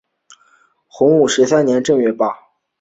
[0.87, 2.35] 洪武十三年正月罢。